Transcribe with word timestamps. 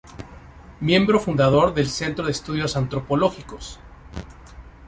Miembro 0.79 1.19
Fundador 1.19 1.75
del 1.75 1.87
Centro 1.87 2.25
de 2.25 2.31
Estudios 2.31 2.75
Antropológicos. 2.75 3.79